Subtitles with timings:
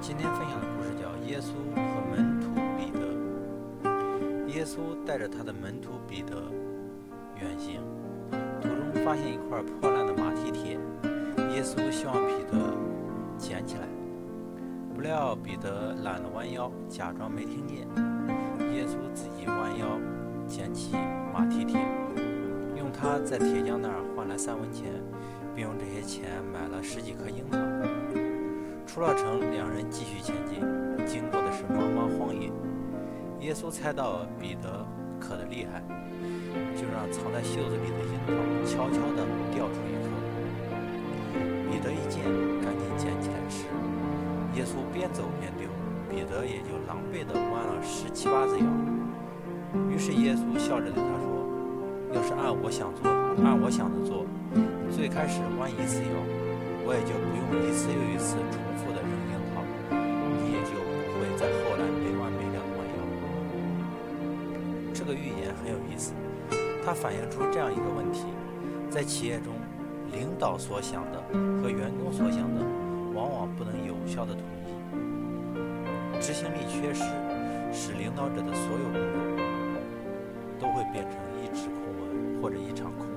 [0.00, 3.00] 今天分享的故事叫《耶稣和门徒彼得》。
[4.48, 6.50] 耶稣带着他的门徒彼得
[7.38, 7.82] 远行，
[8.62, 10.78] 途中发现一块破烂的马蹄铁，
[11.54, 12.74] 耶稣希望彼得
[13.36, 13.86] 捡起来，
[14.94, 17.80] 不料彼得懒得弯腰，假装没听见。
[18.74, 19.86] 耶稣自己弯腰
[20.46, 20.96] 捡起
[21.30, 21.78] 马蹄铁，
[22.74, 24.86] 用它在铁匠那儿换来三文钱，
[25.54, 27.58] 并用这些钱买了十几颗樱桃。
[28.92, 30.58] 出了城，两人继续前进，
[31.06, 32.50] 经过的是茫茫荒野。
[33.38, 34.84] 耶稣猜到彼得
[35.20, 35.80] 渴得厉害，
[36.74, 38.34] 就让藏在袖子里的樱桃
[38.66, 39.22] 悄悄地
[39.54, 40.10] 掉出一颗。
[41.70, 42.24] 彼得一见，
[42.60, 43.62] 赶紧捡起来吃。
[44.58, 45.68] 耶稣边走边丢，
[46.10, 48.64] 彼得也就狼狈地弯了十七八次腰。
[49.88, 51.46] 于是耶稣笑着对他说
[52.12, 53.08] ：“要是按我想做，
[53.44, 54.26] 按我想的做，
[54.90, 56.49] 最开始弯一次腰，
[56.86, 62.58] 我也就不用一次又一次重复的扔樱桃，你也就不会在后来没完没了。
[64.92, 66.12] 这个预言很有意思，
[66.84, 68.26] 它反映出这样一个问题，
[68.90, 69.54] 在企业中，
[70.12, 71.22] 领导所想的
[71.62, 72.60] 和员工所想的
[73.14, 77.04] 往往不能有效的统一，执行力缺失，
[77.72, 79.44] 使领导者的所有工作
[80.60, 83.09] 都会变成一纸空文或者一场空。